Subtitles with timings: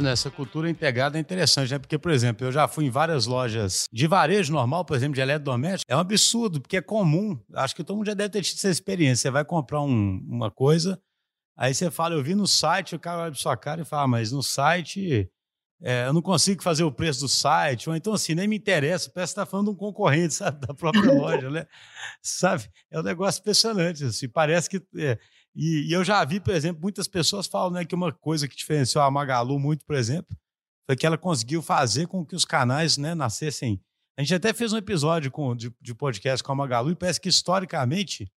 [0.00, 1.78] É, nessa cultura integrada é interessante, né?
[1.78, 5.20] Porque, por exemplo, eu já fui em várias lojas de varejo normal, por exemplo, de
[5.20, 5.90] eletrodoméstico.
[5.90, 7.38] É um absurdo, porque é comum.
[7.54, 9.22] Acho que todo mundo já deve ter tido essa experiência.
[9.22, 11.00] Você vai comprar um, uma coisa,
[11.56, 14.04] aí você fala, eu vi no site, o cara olha pra sua cara e fala,
[14.04, 15.30] ah, mas no site
[15.82, 19.10] é, eu não consigo fazer o preço do site, ou então assim, nem me interessa,
[19.10, 21.66] parece que está falando de um concorrente, sabe, da própria loja, né?
[22.22, 22.68] Sabe?
[22.90, 24.82] É um negócio impressionante, assim, parece que...
[24.96, 25.18] É,
[25.54, 28.56] e, e, eu já vi, por exemplo, muitas pessoas falam né, que uma coisa que
[28.56, 30.36] diferenciou a Magalu muito, por exemplo,
[30.86, 33.80] foi que ela conseguiu fazer com que os canais né, nascessem...
[34.16, 37.20] A gente até fez um episódio com, de, de podcast com a Magalu e parece
[37.20, 38.30] que historicamente,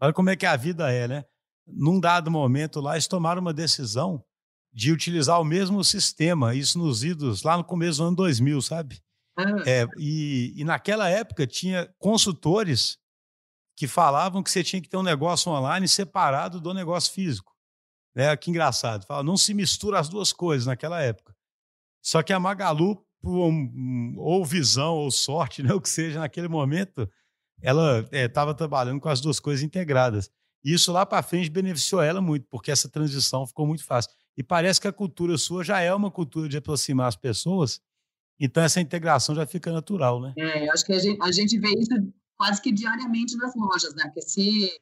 [0.00, 1.24] olha como é que a vida é, né?
[1.66, 4.22] Num dado momento lá, eles tomaram uma decisão
[4.72, 9.00] de utilizar o mesmo sistema, isso nos idos lá no começo do ano 2000, sabe?
[9.36, 9.62] Ah.
[9.66, 12.98] É, e, e naquela época tinha consultores
[13.80, 17.56] que falavam que você tinha que ter um negócio online separado do negócio físico.
[18.14, 18.36] Né?
[18.36, 19.06] Que engraçado.
[19.06, 21.34] Fala, não se mistura as duas coisas naquela época.
[22.02, 23.02] Só que a Magalu,
[24.18, 27.10] ou visão ou sorte, né, o que seja, naquele momento,
[27.62, 30.30] ela estava é, trabalhando com as duas coisas integradas.
[30.62, 34.10] E isso lá para frente beneficiou ela muito, porque essa transição ficou muito fácil.
[34.36, 37.80] E parece que a cultura sua já é uma cultura de aproximar as pessoas,
[38.38, 40.34] então essa integração já fica natural, né?
[40.36, 41.94] É, acho que a gente, a gente vê isso
[42.40, 44.10] quase que diariamente nas lojas, né?
[44.14, 44.80] Que se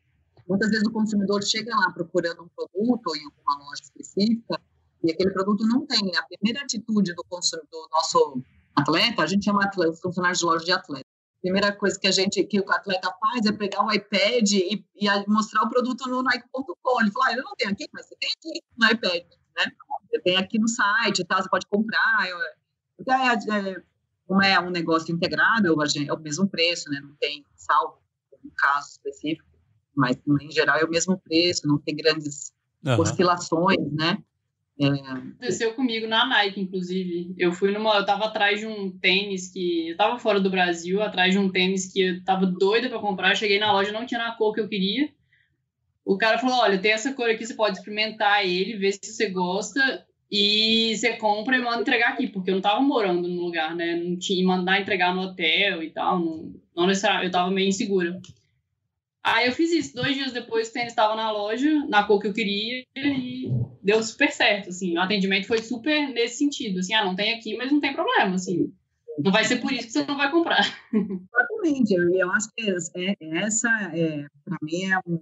[0.48, 4.60] muitas vezes o consumidor chega lá procurando um produto em alguma loja específica
[5.02, 8.40] e aquele produto não tem, a primeira atitude do consumidor, do nosso
[8.76, 11.04] atleta, a gente chama atleta, os funcionários de loja de atleta.
[11.04, 14.84] A primeira coisa que a gente, que o atleta faz é pegar o iPad e,
[14.94, 17.00] e mostrar o produto no Nike.com.
[17.00, 19.24] Ele fala, ah, eu não tenho aqui, mas você tem aqui no iPad
[19.58, 19.72] né?
[20.22, 21.42] Tem aqui no site, tá?
[21.42, 22.26] Você pode comprar.
[22.26, 23.82] É, é, é,
[24.28, 27.00] como é um negócio integrado, é o mesmo preço, né?
[27.00, 27.98] Não tem salvo
[28.44, 29.48] um caso específico,
[29.96, 32.52] mas em geral é o mesmo preço, não tem grandes
[32.84, 33.00] uhum.
[33.00, 34.18] oscilações, né?
[34.80, 34.86] É...
[34.86, 37.34] Aconteceu comigo na Nike, inclusive.
[37.36, 37.96] Eu fui numa.
[37.96, 39.88] Eu tava atrás de um tênis que.
[39.88, 43.34] Eu tava fora do Brasil, atrás de um tênis que eu tava doida para comprar.
[43.34, 45.08] cheguei na loja, não tinha na cor que eu queria.
[46.04, 49.28] O cara falou: olha, tem essa cor aqui, você pode experimentar ele, ver se você
[49.28, 50.06] gosta.
[50.30, 53.96] E você compra e manda entregar aqui, porque eu não tava morando no lugar, né?
[53.96, 56.18] Não tinha mandar entregar no hotel e tal.
[56.18, 58.20] Não, não necessariamente, eu tava meio insegura.
[59.22, 59.94] Aí eu fiz isso.
[59.94, 63.50] Dois dias depois o tênis estava na loja, na cor que eu queria, e
[63.82, 64.96] deu super certo, assim.
[64.96, 68.34] O atendimento foi super nesse sentido, assim, ah, não tem aqui, mas não tem problema,
[68.34, 68.72] assim.
[69.18, 70.60] Não vai ser por isso que você não vai comprar.
[70.92, 71.94] Exatamente.
[71.94, 75.18] Eu, acho que é, essa, é, para mim, é um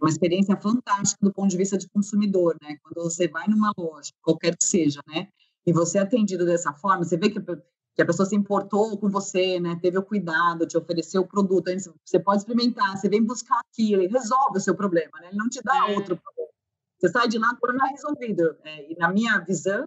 [0.00, 2.76] uma experiência fantástica do ponto de vista de consumidor, né?
[2.82, 5.28] Quando você vai numa loja, qualquer que seja, né?
[5.66, 9.10] E você é atendido dessa forma, você vê que, que a pessoa se importou com
[9.10, 9.78] você, né?
[9.80, 11.70] Teve o cuidado, te ofereceu o produto,
[12.04, 15.28] você pode experimentar, você vem buscar aquilo, ele resolve o seu problema, né?
[15.28, 15.94] Ele não te dá é.
[15.94, 16.50] outro problema.
[16.98, 18.56] Você sai de lá com o problema resolvido.
[18.64, 19.84] É, e na minha visão,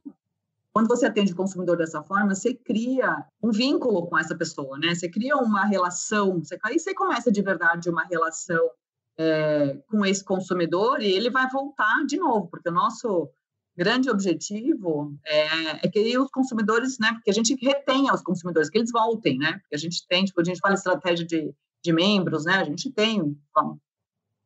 [0.71, 4.93] quando você atende o consumidor dessa forma, você cria um vínculo com essa pessoa, né?
[4.93, 8.69] Você cria uma relação, você, aí você começa de verdade uma relação
[9.17, 13.29] é, com esse consumidor e ele vai voltar de novo, porque o nosso
[13.75, 18.77] grande objetivo é, é que os consumidores, né, porque a gente retenha os consumidores, que
[18.77, 21.53] eles voltem, né, porque a gente tem, tipo, a gente fala estratégia de,
[21.83, 23.77] de membros, né, a gente tem bom,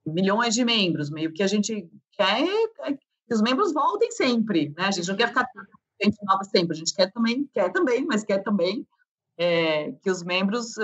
[0.06, 2.46] milhões de membros, meio que a gente quer
[3.28, 5.46] que os membros voltem sempre, né, a gente não quer ficar
[6.02, 8.88] gente nova sempre, a gente quer também, quer também, mas quer também
[9.38, 10.76] é, que os membros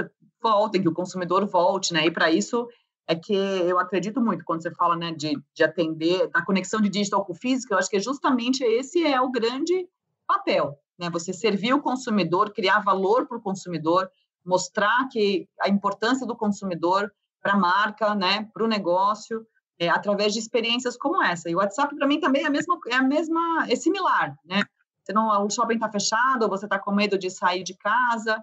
[0.42, 2.68] voltem, que o consumidor volte, né, e para isso
[3.08, 6.90] é que eu acredito muito quando você fala né, de, de atender, da conexão de
[6.90, 9.88] digital com físico, eu acho que é justamente esse é o grande
[10.26, 11.10] papel, né?
[11.10, 14.10] Você servir o consumidor, criar valor para o consumidor,
[14.46, 17.12] mostrar que a importância do consumidor
[17.42, 19.46] para a marca, né, para o negócio,
[19.78, 21.50] é, através de experiências como essa.
[21.50, 24.64] E o WhatsApp para mim também é a mesma, é a mesma, é similar, né?
[25.04, 28.42] Você não, o shopping está fechado, você está com medo de sair de casa?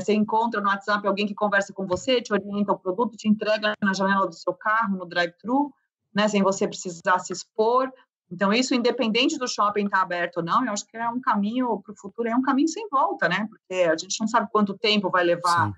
[0.00, 3.74] Você encontra no WhatsApp alguém que conversa com você, te orienta o produto, te entrega
[3.82, 5.72] na janela do seu carro, no drive-thru,
[6.14, 6.28] né?
[6.28, 7.92] sem você precisar se expor.
[8.30, 11.20] Então, isso, independente do shopping estar tá aberto ou não, eu acho que é um
[11.20, 13.46] caminho para o futuro, é um caminho sem volta, né?
[13.48, 15.74] Porque a gente não sabe quanto tempo vai levar, Sim.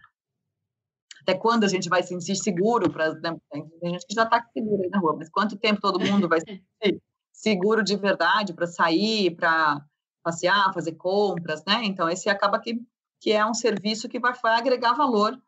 [1.23, 2.91] até quando a gente vai se sentir seguro.
[2.91, 3.37] Pra, né?
[3.53, 6.41] Tem gente que já está seguro aí na rua, mas quanto tempo todo mundo vai
[6.41, 9.81] se sentir seguro de verdade para sair, para
[10.23, 11.83] passear, fazer compras, né?
[11.85, 12.81] Então, esse acaba que
[13.21, 15.39] que é um serviço que vai, agregar valor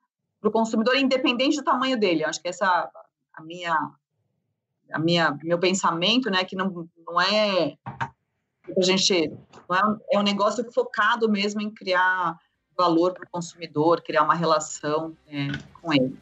[0.41, 2.25] para o consumidor, independente do tamanho dele.
[2.25, 2.91] Acho que essa
[3.35, 3.77] a minha
[4.93, 7.77] a minha meu pensamento, né, que não, não é
[8.77, 9.33] a gente
[9.69, 12.39] não é, é um negócio focado mesmo em criar
[12.77, 15.49] valor para o consumidor, criar uma relação é,
[15.81, 16.19] com ele.